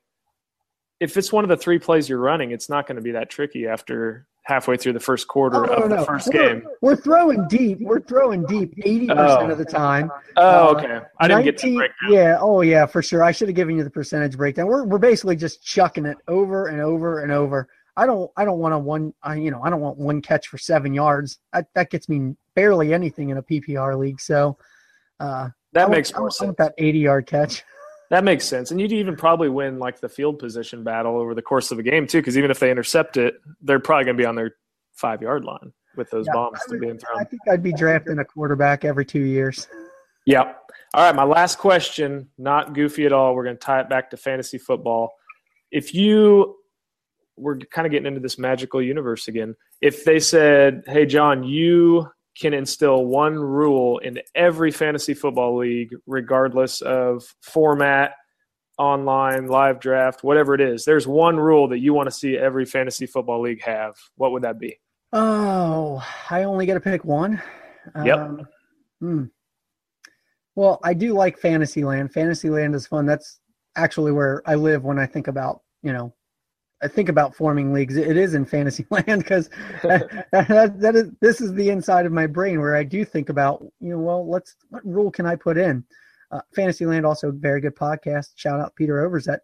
[1.03, 3.29] if it's one of the three plays you're running, it's not going to be that
[3.29, 6.69] tricky after halfway through the first quarter oh, of no, the first we're, game.
[6.81, 7.81] We're throwing deep.
[7.81, 9.51] We're throwing deep 80% oh.
[9.51, 10.12] of the time.
[10.37, 11.01] Oh, uh, okay.
[11.19, 12.12] I didn't 19, get the breakdown.
[12.12, 13.25] Yeah, oh yeah, for sure.
[13.25, 14.69] I should have given you the percentage breakdown.
[14.69, 17.69] We're we're basically just chucking it over and over and over.
[17.97, 20.47] I don't I don't want a one I, you know, I don't want one catch
[20.47, 21.38] for 7 yards.
[21.53, 24.21] That that gets me barely anything in a PPR league.
[24.21, 24.57] So
[25.19, 26.43] uh that I makes want, more sense.
[26.43, 27.65] I want that 80 yard catch.
[28.12, 28.70] That makes sense.
[28.70, 31.83] And you'd even probably win like the field position battle over the course of a
[31.83, 34.55] game too, because even if they intercept it, they're probably going to be on their
[34.92, 37.18] five yard line with those yeah, bombs would, being thrown.
[37.18, 39.66] I think I'd be drafting a quarterback every two years.
[40.25, 40.57] Yep.
[40.94, 41.16] All right.
[41.16, 43.35] My last question, not goofy at all.
[43.35, 45.11] We're going to tie it back to fantasy football.
[45.72, 46.55] If you
[47.37, 49.57] we're kind of getting into this magical universe again.
[49.81, 52.07] If they said, "Hey, John, you
[52.38, 58.12] can instill one rule in every fantasy football league, regardless of format,
[58.79, 60.85] online, live draft, whatever it is.
[60.85, 63.95] There's one rule that you want to see every fantasy football league have.
[64.16, 64.79] What would that be?
[65.12, 67.42] Oh, I only get to pick one.
[68.03, 68.18] Yep.
[68.18, 68.49] Um,
[69.01, 69.25] hmm.
[70.55, 72.12] Well, I do like Fantasyland.
[72.12, 73.07] Fantasyland is fun.
[73.07, 73.40] That's
[73.77, 76.14] actually where I live when I think about you know
[76.83, 79.49] I think about forming leagues, it is in fantasy land because
[79.83, 83.64] that, that, is this is the inside of my brain where I do think about
[83.81, 85.85] you know well let's what rule can I put in?
[86.31, 88.31] Uh, Fantasyland also very good podcast.
[88.37, 89.38] Shout out Peter Overzet.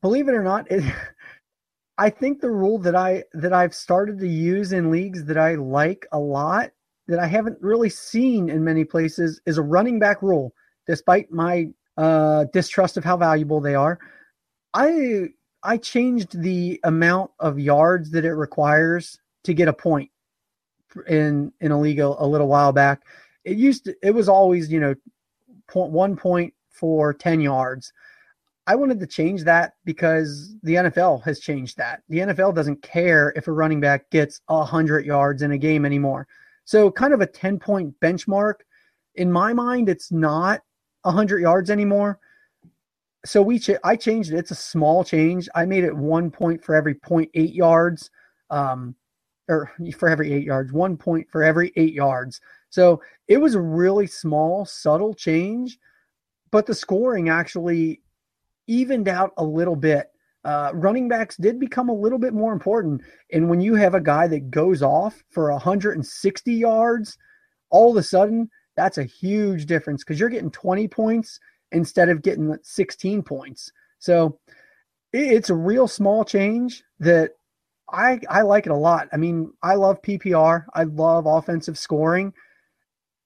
[0.00, 0.82] Believe it or not, it,
[1.98, 5.54] I think the rule that I that I've started to use in leagues that I
[5.54, 6.70] like a lot
[7.06, 10.52] that I haven't really seen in many places is a running back rule.
[10.86, 14.00] Despite my uh, distrust of how valuable they are,
[14.74, 15.28] I
[15.62, 20.10] I changed the amount of yards that it requires to get a point
[21.08, 23.02] in in a league a, a little while back.
[23.44, 24.94] It used to, it was always you know
[25.68, 27.92] point one point for ten yards.
[28.66, 32.02] I wanted to change that because the NFL has changed that.
[32.08, 36.26] The NFL doesn't care if a running back gets hundred yards in a game anymore.
[36.64, 38.54] So kind of a ten point benchmark.
[39.16, 40.60] In my mind, it's not
[41.04, 42.18] hundred yards anymore
[43.24, 44.38] so we ch- I changed it.
[44.38, 45.48] It's a small change.
[45.54, 48.10] I made it one point for every 0.8 yards,
[48.50, 48.94] um,
[49.48, 52.40] or for every eight yards, one point for every eight yards.
[52.70, 55.78] So it was a really small, subtle change,
[56.50, 58.00] but the scoring actually
[58.66, 60.08] evened out a little bit.
[60.44, 63.02] Uh, running backs did become a little bit more important.
[63.32, 67.16] And when you have a guy that goes off for 160 yards,
[67.70, 71.38] all of a sudden, that's a huge difference because you're getting 20 points
[71.72, 73.72] instead of getting 16 points.
[73.98, 74.38] So
[75.12, 77.32] it's a real small change that
[77.90, 79.08] I I like it a lot.
[79.12, 80.64] I mean, I love PPR.
[80.74, 82.32] I love offensive scoring.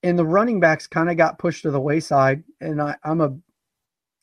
[0.03, 2.43] And the running backs kind of got pushed to the wayside.
[2.61, 3.35] And I, I'm a,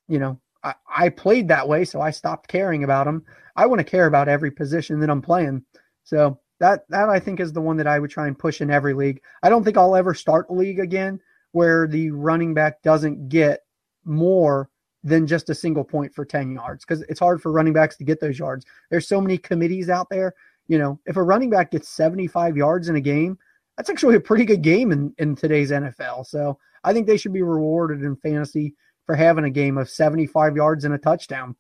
[0.07, 3.25] you know, I, I played that way, so I stopped caring about them.
[3.57, 5.65] I want to care about every position that I'm playing.
[6.05, 8.71] So that that I think is the one that I would try and push in
[8.71, 9.21] every league.
[9.43, 11.21] I don't think I'll ever start a league again
[11.53, 13.61] where the running back doesn't get
[14.05, 14.69] more
[15.03, 18.05] than just a single point for 10 yards because it's hard for running backs to
[18.05, 18.65] get those yards.
[18.91, 20.35] There's so many committees out there.
[20.67, 23.39] You know, if a running back gets 75 yards in a game,
[23.77, 26.27] that's actually a pretty good game in, in today's NFL.
[26.27, 30.57] So I think they should be rewarded in fantasy for having a game of 75
[30.57, 31.55] yards and a touchdown.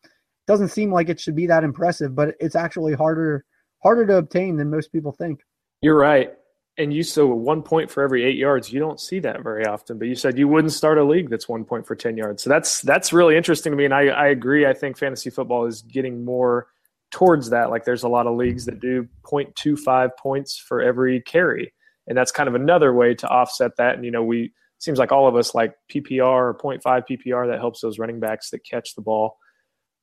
[0.46, 3.44] Doesn't seem like it should be that impressive, but it's actually harder
[3.82, 5.40] harder to obtain than most people think.
[5.82, 6.32] You're right
[6.76, 9.98] and you so one point for every eight yards you don't see that very often
[9.98, 12.42] but you said you wouldn't start a league that's one point for 10 yards.
[12.42, 14.66] So that's that's really interesting to me and i, I agree.
[14.66, 16.68] I think fantasy football is getting more
[17.10, 17.70] towards that.
[17.70, 21.72] Like there's a lot of leagues that do 0.25 points for every carry
[22.06, 23.94] and that's kind of another way to offset that.
[23.94, 27.58] And you know we seems like all of us like ppr or 0.5 ppr that
[27.58, 29.38] helps those running backs that catch the ball.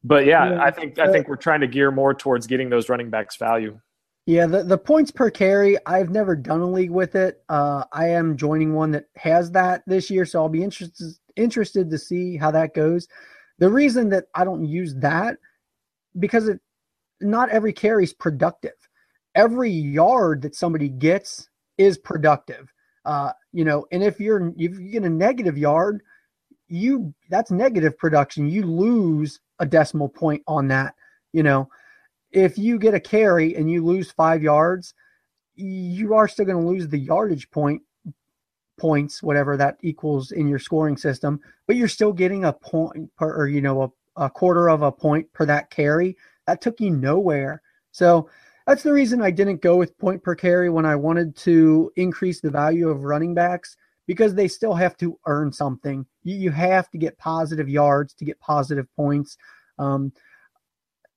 [0.03, 0.63] But yeah, yeah.
[0.63, 3.79] i think i think we're trying to gear more towards getting those running backs value
[4.25, 7.43] yeah, the, the points per carry, I've never done a league with it.
[7.49, 11.89] Uh, I am joining one that has that this year, so I'll be interested interested
[11.89, 13.07] to see how that goes.
[13.57, 15.37] The reason that I don't use that
[16.19, 16.59] because it
[17.19, 18.73] not every carry is productive.
[19.33, 22.71] Every yard that somebody gets is productive.
[23.05, 26.03] Uh, you know, and if you're if you get a negative yard,
[26.67, 28.49] you that's negative production.
[28.49, 30.93] You lose a decimal point on that.
[31.33, 31.69] You know,
[32.31, 34.93] if you get a carry and you lose five yards,
[35.55, 37.81] you are still going to lose the yardage point
[38.79, 43.31] points, whatever that equals in your scoring system, but you're still getting a point per,
[43.31, 46.17] or you know a, a quarter of a point per that carry.
[46.47, 47.61] That took you nowhere.
[47.91, 48.29] So
[48.65, 52.41] that's the reason I didn't go with point per carry when I wanted to increase
[52.41, 56.05] the value of running backs because they still have to earn something.
[56.23, 59.37] You, you have to get positive yards to get positive points.
[59.77, 60.11] Um,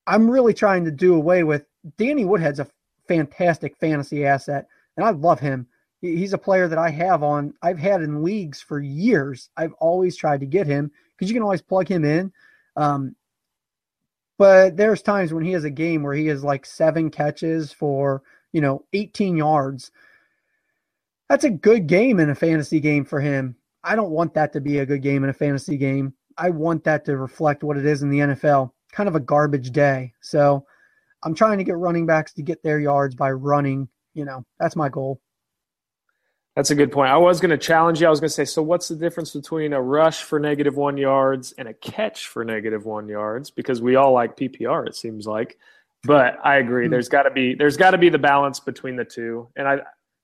[0.06, 2.68] I'm really trying to do away with Danny Woodhead's a
[3.08, 5.66] fantastic fantasy asset, and I love him.
[6.00, 7.54] He's a player that I have on.
[7.62, 9.48] I've had in leagues for years.
[9.56, 12.30] I've always tried to get him because you can always plug him in.
[12.76, 13.16] Um,
[14.36, 18.22] but there's times when he has a game where he has like seven catches for
[18.52, 19.90] you know 18 yards.
[21.30, 23.56] That's a good game in a fantasy game for him.
[23.82, 26.12] I don't want that to be a good game in a fantasy game.
[26.36, 28.72] I want that to reflect what it is in the NFL.
[28.94, 30.12] Kind of a garbage day.
[30.20, 30.64] So
[31.24, 33.88] I'm trying to get running backs to get their yards by running.
[34.14, 35.20] You know, that's my goal.
[36.54, 37.10] That's a good point.
[37.10, 38.06] I was going to challenge you.
[38.06, 40.96] I was going to say, so what's the difference between a rush for negative one
[40.96, 43.50] yards and a catch for negative one yards?
[43.50, 45.58] Because we all like PPR, it seems like.
[46.04, 46.86] But I agree.
[46.86, 46.92] Hmm.
[46.92, 49.48] There's got to be there's got to be the balance between the two.
[49.56, 49.78] And I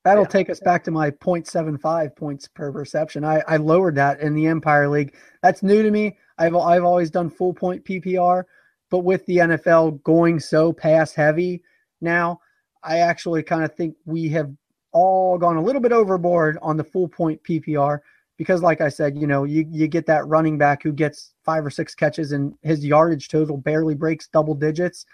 [0.05, 0.29] that'll yeah.
[0.29, 3.25] take us back to my 0.75 points per reception.
[3.25, 5.17] I, I lowered that in the Empire League.
[5.43, 6.17] That's new to me.
[6.39, 8.45] I've I've always done full point PPR,
[8.91, 11.63] but with the NFL going so pass heavy
[12.01, 12.41] now,
[12.83, 14.51] I actually kind of think we have
[14.93, 18.01] all gone a little bit overboard on the full point PPR
[18.37, 21.65] because, like I said, you know, you, you get that running back who gets five
[21.65, 25.07] or six catches and his yardage total barely breaks double digits.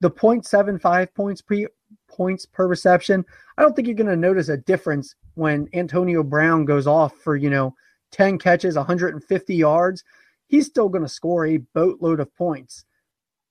[0.00, 1.68] The 0.75 points per
[2.08, 3.24] points per reception,
[3.56, 7.36] I don't think you're going to notice a difference when Antonio Brown goes off for,
[7.36, 7.74] you know,
[8.10, 10.02] 10 catches, 150 yards.
[10.46, 12.84] He's still going to score a boatload of points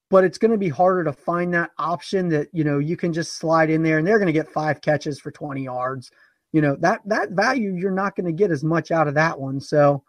[0.10, 3.14] but it's going to be harder to find that option that you know you can
[3.14, 6.12] just slide in there and they're going to get five catches for 20 yards.
[6.52, 9.40] You know that that value you're not going to get as much out of that
[9.40, 9.60] one.
[9.60, 10.04] So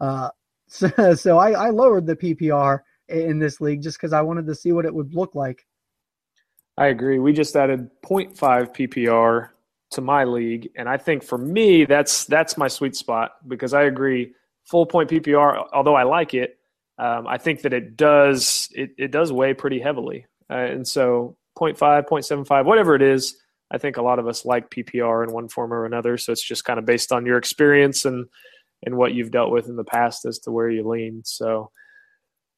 [0.00, 0.30] uh
[0.72, 4.54] so, so I, I lowered the ppr in this league just because i wanted to
[4.54, 5.66] see what it would look like.
[6.78, 7.18] I agree.
[7.18, 9.50] We just added 0.5 ppr
[9.90, 13.82] to my league and i think for me that's that's my sweet spot because i
[13.82, 14.32] agree.
[14.64, 16.58] Full point ppr although i like it
[17.02, 20.26] um, I think that it does it, it does weigh pretty heavily.
[20.48, 23.36] Uh, and so 0.5, 0.75, whatever it is,
[23.72, 26.16] I think a lot of us like PPR in one form or another.
[26.16, 28.26] So it's just kind of based on your experience and
[28.84, 31.22] and what you've dealt with in the past as to where you lean.
[31.24, 31.72] So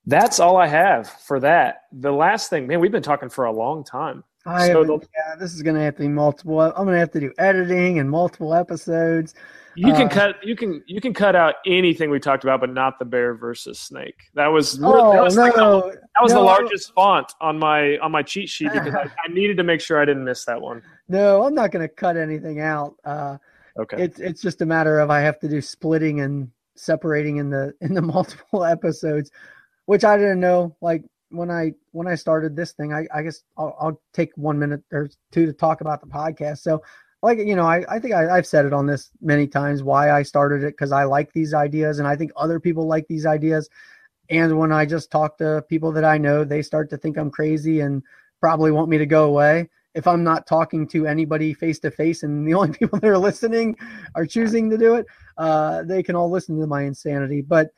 [0.05, 1.83] that's all I have for that.
[1.93, 4.25] The last thing, man, we've been talking for a long time.
[4.47, 6.61] I so the, yeah, this is going to have to be multiple.
[6.61, 9.35] I'm going to have to do editing and multiple episodes.
[9.77, 12.73] You can uh, cut you can you can cut out anything we talked about, but
[12.73, 14.15] not the bear versus snake.
[14.35, 16.39] That was oh, that was, no, like the, that was no.
[16.39, 19.81] the largest font on my on my cheat sheet because I, I, needed to make
[19.81, 20.83] sure I didn't miss that one.
[21.09, 22.95] No, I'm not going to cut anything out.
[23.05, 23.39] Uh,
[23.79, 27.51] okay, it's it's just a matter of I have to do splitting and separating in
[27.51, 29.31] the in the multiple episodes,
[29.87, 30.77] which I didn't know.
[30.81, 31.05] Like
[31.35, 34.83] when I when I started this thing, I, I guess I'll, I'll take one minute
[34.93, 36.59] or two to talk about the podcast.
[36.59, 36.83] So
[37.25, 40.13] like you know i, I think I, have said it on this many times why
[40.13, 43.27] i started it because i like these ideas and i think other people like these
[43.27, 43.69] ideas.
[44.31, 47.31] And when i just talk to people that i know they start to think i'm
[47.31, 48.03] crazy and
[48.41, 49.71] probably want me to go away.
[49.95, 53.19] If i'm not talking to anybody face to face and the only people that are
[53.19, 53.77] listening
[54.15, 55.07] are choosing to do it
[55.39, 57.41] uh, they can all listen to my insanity.
[57.41, 57.71] But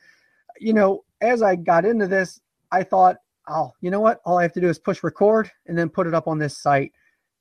[0.59, 2.41] you know as i got into this
[2.71, 5.77] i thought oh you know what all i have to do is push record and
[5.77, 6.91] then put it up on this site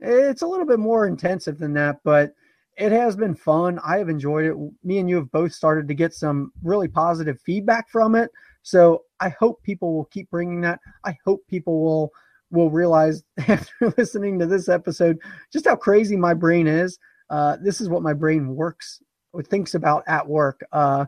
[0.00, 2.32] it's a little bit more intensive than that, but
[2.76, 3.80] it has been fun.
[3.84, 4.54] I have enjoyed it.
[4.84, 8.30] Me and you have both started to get some really positive feedback from it.
[8.62, 10.80] So I hope people will keep bringing that.
[11.04, 12.10] I hope people will
[12.50, 15.18] will realize after listening to this episode
[15.52, 16.98] just how crazy my brain is.
[17.30, 20.60] Uh, this is what my brain works or thinks about at work.
[20.72, 21.06] Uh,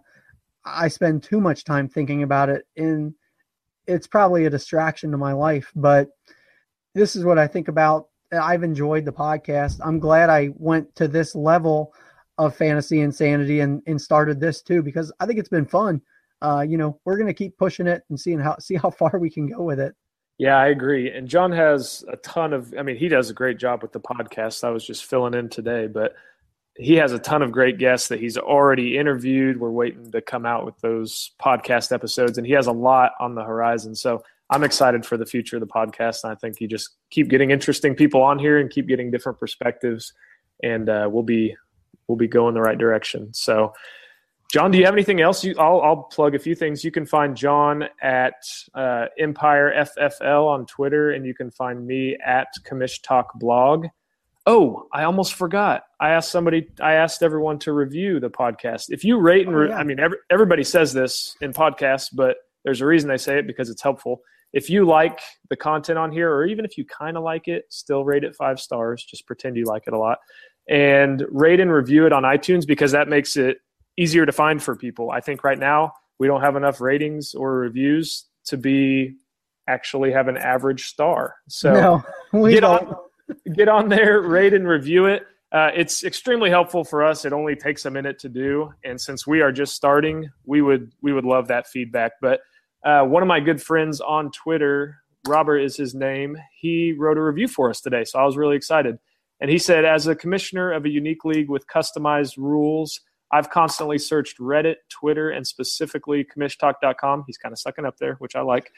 [0.65, 3.15] I spend too much time thinking about it, and
[3.89, 5.73] it's probably a distraction to my life.
[5.75, 6.09] But
[6.95, 9.81] this is what I think about I've enjoyed the podcast.
[9.83, 11.95] I'm glad I went to this level
[12.37, 16.03] of fantasy insanity and, and started this too because I think it's been fun.
[16.41, 19.31] Uh, you know, we're gonna keep pushing it and seeing how see how far we
[19.31, 19.95] can go with it.
[20.37, 21.11] Yeah, I agree.
[21.11, 24.01] And John has a ton of I mean, he does a great job with the
[24.01, 24.63] podcast.
[24.63, 26.15] I was just filling in today, but
[26.79, 29.59] he has a ton of great guests that he's already interviewed.
[29.59, 33.35] We're waiting to come out with those podcast episodes, and he has a lot on
[33.35, 33.97] the horizon.
[33.97, 36.23] So I'm excited for the future of the podcast.
[36.23, 39.39] And I think you just keep getting interesting people on here and keep getting different
[39.39, 40.13] perspectives,
[40.63, 41.57] and uh, we'll be
[42.07, 43.35] we'll be going the right direction.
[43.35, 43.73] So,
[44.53, 45.45] John, do you have anything else?
[45.45, 46.85] You, I'll, I'll plug a few things.
[46.85, 48.43] You can find John at
[48.75, 53.89] uh, Empire FFL on Twitter, and you can find me at Commish Talk Blog.
[54.49, 55.83] Oh, I almost forgot.
[56.01, 56.69] I asked somebody.
[56.81, 58.87] I asked everyone to review the podcast.
[58.89, 59.77] If you rate and, oh, re- oh, yeah.
[59.77, 63.47] I mean, every, everybody says this in podcasts, but there's a reason they say it
[63.47, 64.23] because it's helpful
[64.53, 65.21] if you like
[65.51, 68.35] the content on here, or even if you kind of like it, still rate it
[68.35, 69.05] five stars.
[69.05, 70.19] Just pretend you like it a lot.
[70.69, 73.59] And rate and review it on iTunes because that makes it
[73.97, 75.11] easier to find for people.
[75.11, 79.17] I think right now we don't have enough ratings or reviews to be
[79.69, 81.37] actually have an average star.
[81.49, 82.89] So no, we get don't.
[82.89, 82.97] on
[83.55, 85.27] get on there, rate and review it.
[85.51, 87.25] Uh, it's extremely helpful for us.
[87.25, 90.93] It only takes a minute to do, and since we are just starting, we would
[91.01, 92.13] we would love that feedback.
[92.21, 92.41] But
[92.85, 96.37] uh, one of my good friends on Twitter, Robert is his name.
[96.61, 98.99] He wrote a review for us today, so I was really excited.
[99.41, 103.01] And he said, as a commissioner of a unique league with customized rules,
[103.33, 107.25] I've constantly searched Reddit, Twitter, and specifically commishtalk.com.
[107.27, 108.73] He's kind of sucking up there, which I like,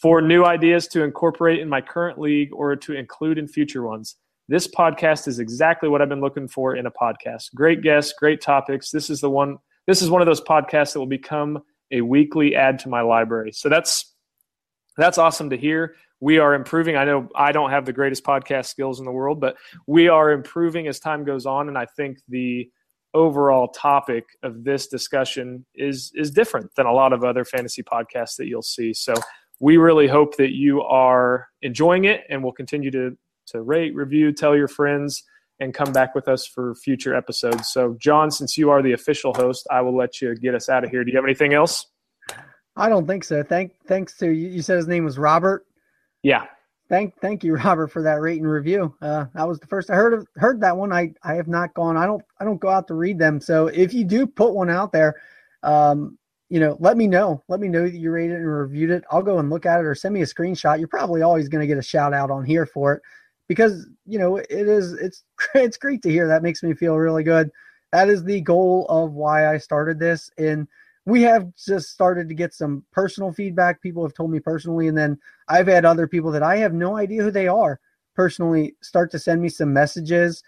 [0.00, 4.16] for new ideas to incorporate in my current league or to include in future ones.
[4.48, 7.52] This podcast is exactly what I've been looking for in a podcast.
[7.54, 8.90] Great guests, great topics.
[8.90, 9.58] This is the one.
[9.86, 11.60] This is one of those podcasts that will become
[11.90, 13.52] a weekly add to my library.
[13.52, 14.14] So that's
[14.96, 15.96] that's awesome to hear.
[16.20, 16.96] We are improving.
[16.96, 19.56] I know I don't have the greatest podcast skills in the world, but
[19.86, 22.70] we are improving as time goes on, and I think the
[23.14, 28.36] overall topic of this discussion is is different than a lot of other fantasy podcasts
[28.36, 28.92] that you'll see.
[28.94, 29.14] So
[29.60, 33.16] we really hope that you are enjoying it and will continue to
[33.48, 35.22] to rate, review, tell your friends,
[35.60, 37.68] and come back with us for future episodes.
[37.68, 40.84] So, John, since you are the official host, I will let you get us out
[40.84, 41.04] of here.
[41.04, 41.86] Do you have anything else?
[42.76, 43.42] I don't think so.
[43.42, 44.48] Thank, thanks to you.
[44.48, 45.64] You said his name was Robert.
[46.22, 46.44] Yeah.
[46.88, 48.94] Thank, thank you, Robert, for that rate and review.
[49.00, 50.92] Uh, that was the first I heard of, heard that one.
[50.92, 51.96] I, I have not gone.
[51.96, 53.40] I don't, I don't go out to read them.
[53.40, 55.14] So if you do put one out there,
[55.62, 56.18] um,
[56.48, 57.42] you know, let me know.
[57.48, 59.04] Let me know that you rated it and reviewed it.
[59.10, 60.78] I'll go and look at it or send me a screenshot.
[60.78, 63.02] You're probably always going to get a shout out on here for it
[63.48, 65.24] because you know it is it's
[65.54, 67.50] it's great to hear that makes me feel really good
[67.92, 70.66] that is the goal of why i started this and
[71.04, 74.98] we have just started to get some personal feedback people have told me personally and
[74.98, 75.18] then
[75.48, 77.80] i've had other people that i have no idea who they are
[78.14, 80.42] personally start to send me some messages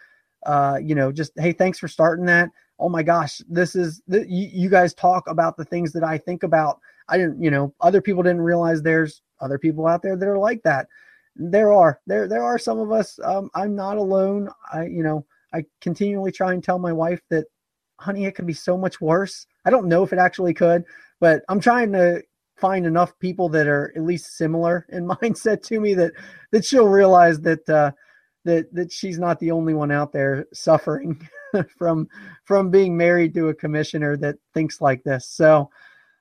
[0.47, 2.49] uh, you know just hey thanks for starting that
[2.79, 6.17] oh my gosh this is the, you, you guys talk about the things that i
[6.19, 6.81] think about.
[7.11, 10.39] I didn't you know other people didn't realize there's other people out there that are
[10.39, 10.89] like that.
[11.37, 14.51] There are there there are some of us um, i'm not alone.
[14.73, 15.25] I you know
[15.55, 17.47] i continually try and tell my wife that
[17.99, 19.47] honey it could be so much worse.
[19.65, 20.85] I don't know if it actually could
[21.21, 22.23] but i'm trying to
[22.57, 26.13] find enough people that are at least similar in mindset to me that
[26.51, 27.91] that she'll realize that uh
[28.45, 31.29] that that she's not the only one out there suffering
[31.79, 32.09] from
[32.45, 35.71] from being married to a commissioner that thinks like this so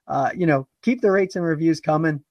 [0.07, 2.23] uh you know keep the rates and reviews coming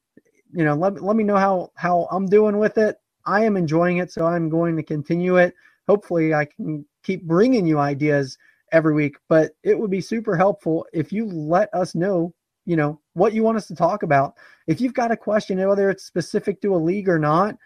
[0.52, 2.96] you know, let, let me know how, how I'm doing with it.
[3.26, 5.54] I am enjoying it, so I'm going to continue it.
[5.88, 8.38] Hopefully, I can keep bringing you ideas
[8.72, 12.32] every week, but it would be super helpful if you let us know,
[12.64, 14.34] you know, what you want us to talk about.
[14.66, 17.56] If you've got a question, whether it's specific to a league or not,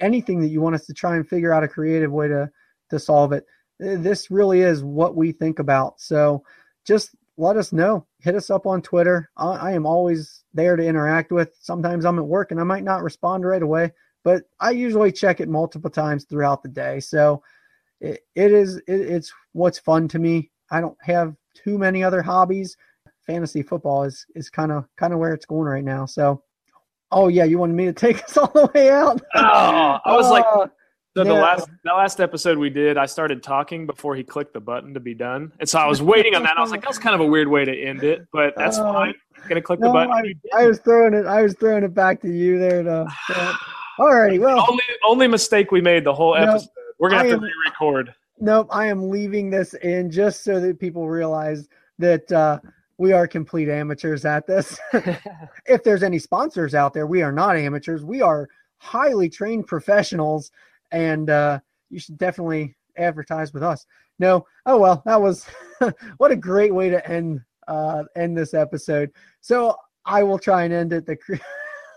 [0.00, 2.50] anything that you want us to try and figure out a creative way to
[2.90, 3.46] to solve it.
[3.78, 6.00] This really is what we think about.
[6.00, 6.42] So
[6.86, 8.06] just let us know.
[8.20, 9.30] Hit us up on Twitter.
[9.36, 11.54] I, I, am always there to interact with.
[11.60, 13.92] Sometimes I'm at work and I might not respond right away,
[14.24, 17.00] but I usually check it multiple times throughout the day.
[17.00, 17.42] So
[18.00, 20.50] it, it is it, it's what's fun to me.
[20.70, 22.76] I don't have too many other hobbies.
[23.26, 26.06] Fantasy football is is kind of kind of where it's going right now.
[26.06, 26.42] So,
[27.10, 29.20] oh yeah, you wanted me to take us all the way out?
[29.34, 30.70] Oh, I was uh, like,
[31.16, 31.32] so yeah.
[31.32, 34.92] the last the last episode we did, I started talking before he clicked the button
[34.92, 36.58] to be done, and so I was waiting on that.
[36.58, 38.92] I was like, "That's kind of a weird way to end it," but that's uh,
[38.92, 39.14] fine.
[39.42, 40.12] I'm gonna click no, the button.
[40.52, 41.24] I, I, was throwing it.
[41.24, 42.82] I was throwing it back to you there.
[42.82, 43.06] To,
[43.98, 46.68] alrighty, well, only only mistake we made the whole episode.
[46.98, 48.14] We're gonna have to re-record.
[48.38, 51.66] Nope, I am leaving this in just so that people realize
[51.98, 52.60] that uh,
[52.98, 54.78] we are complete amateurs at this.
[55.64, 58.04] if there's any sponsors out there, we are not amateurs.
[58.04, 60.50] We are highly trained professionals
[60.92, 61.60] and uh,
[61.90, 63.86] you should definitely advertise with us.
[64.18, 65.46] No, oh well, that was
[66.16, 69.10] what a great way to end uh, end this episode.
[69.40, 71.18] So I will try and end it the.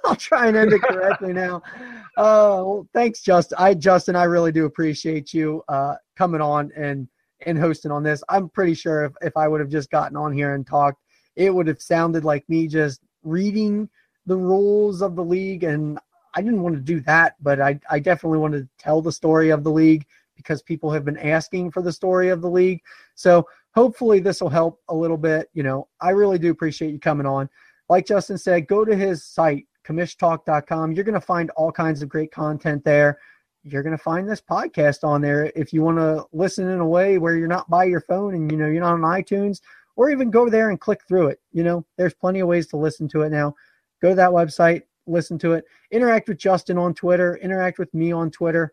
[0.05, 1.61] I'll try and end it correctly now.
[2.17, 3.57] Uh, well, thanks, Justin.
[3.61, 7.07] I Justin, I really do appreciate you uh, coming on and
[7.45, 8.21] and hosting on this.
[8.27, 11.01] I'm pretty sure if, if I would have just gotten on here and talked,
[11.37, 13.87] it would have sounded like me just reading
[14.25, 15.97] the rules of the league and
[16.35, 19.49] I didn't want to do that, but I, I definitely wanted to tell the story
[19.49, 20.05] of the league
[20.35, 22.81] because people have been asking for the story of the league.
[23.15, 25.49] So hopefully this will help a little bit.
[25.53, 27.49] You know, I really do appreciate you coming on.
[27.89, 30.93] Like Justin said, go to his site, commishtalk.com.
[30.93, 33.19] You're going to find all kinds of great content there.
[33.63, 35.51] You're going to find this podcast on there.
[35.55, 38.49] If you want to listen in a way where you're not by your phone and,
[38.51, 39.59] you know, you're not on iTunes,
[39.99, 41.41] or even go there and click through it.
[41.51, 43.53] You know, there's plenty of ways to listen to it now.
[44.01, 45.65] Go to that website, listen to it.
[45.91, 48.71] Interact with Justin on Twitter, interact with me on Twitter.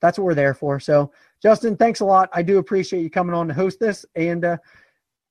[0.00, 0.80] That's what we're there for.
[0.80, 1.12] So,
[1.42, 2.28] Justin, thanks a lot.
[2.32, 4.56] I do appreciate you coming on to host this, and uh,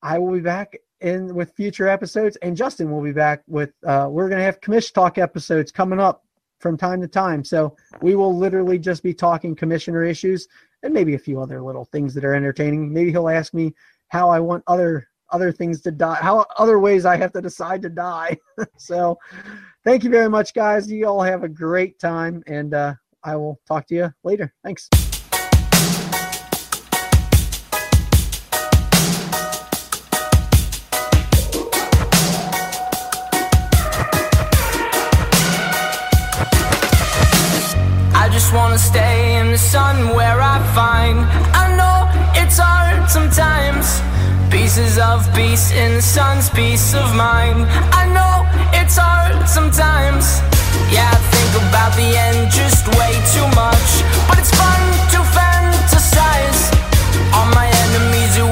[0.02, 2.36] I will be back in with future episodes.
[2.38, 3.72] And Justin will be back with.
[3.86, 6.24] Uh, we're going to have Commish Talk episodes coming up
[6.60, 7.44] from time to time.
[7.44, 10.48] So we will literally just be talking commissioner issues
[10.84, 12.92] and maybe a few other little things that are entertaining.
[12.92, 13.74] Maybe he'll ask me
[14.10, 17.84] how I want other other things to die, how other ways I have to decide
[17.84, 18.38] to die.
[18.78, 19.18] so
[19.90, 20.92] thank you very much, guys.
[20.92, 24.54] You all have a great time, and uh, I will talk to you later.
[24.64, 24.88] Thanks.
[38.14, 41.18] I just wanna stay in the sun where I find
[41.56, 41.69] I
[44.80, 47.68] Pieces of peace in the sun's peace of mind.
[47.92, 50.40] I know it's hard sometimes.
[50.88, 53.90] Yeah, I think about the end just way too much.
[54.32, 56.72] But it's fun to fantasize.
[57.36, 58.48] All my enemies who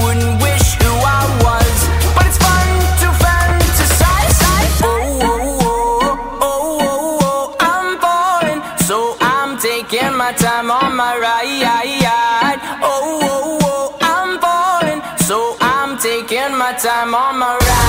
[16.68, 17.87] My time on my ride